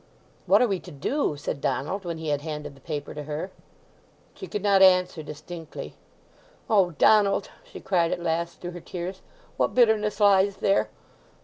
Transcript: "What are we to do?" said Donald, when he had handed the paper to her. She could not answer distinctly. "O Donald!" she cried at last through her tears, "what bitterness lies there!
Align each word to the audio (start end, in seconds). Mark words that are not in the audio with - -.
"What 0.47 0.63
are 0.63 0.67
we 0.67 0.79
to 0.79 0.89
do?" 0.91 1.37
said 1.37 1.61
Donald, 1.61 2.05
when 2.05 2.17
he 2.17 2.29
had 2.29 2.41
handed 2.41 2.73
the 2.73 2.81
paper 2.81 3.13
to 3.13 3.21
her. 3.25 3.51
She 4.33 4.47
could 4.47 4.63
not 4.63 4.81
answer 4.81 5.21
distinctly. 5.21 5.93
"O 6.71 6.89
Donald!" 6.89 7.51
she 7.65 7.79
cried 7.79 8.11
at 8.11 8.19
last 8.19 8.59
through 8.61 8.71
her 8.71 8.79
tears, 8.81 9.21
"what 9.57 9.75
bitterness 9.75 10.19
lies 10.19 10.55
there! 10.55 10.89